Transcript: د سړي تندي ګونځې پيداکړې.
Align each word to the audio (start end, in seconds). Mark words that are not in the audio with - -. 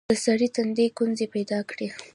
د 0.09 0.13
سړي 0.25 0.47
تندي 0.55 0.85
ګونځې 0.97 1.25
پيداکړې. 1.33 1.87